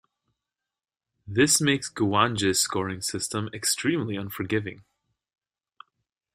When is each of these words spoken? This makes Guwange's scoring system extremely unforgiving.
This 1.27 1.61
makes 1.61 1.93
Guwange's 1.93 2.59
scoring 2.59 3.01
system 3.03 3.51
extremely 3.53 4.15
unforgiving. 4.17 4.83